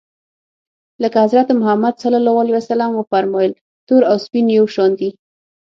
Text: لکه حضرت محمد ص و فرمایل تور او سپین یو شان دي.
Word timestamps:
لکه 1.01 1.17
حضرت 1.25 1.47
محمد 1.59 1.93
ص 2.01 2.05
و 2.97 3.03
فرمایل 3.11 3.51
تور 3.87 4.01
او 4.11 4.15
سپین 4.25 4.45
یو 4.57 4.65
شان 4.73 4.91
دي. 4.99 5.09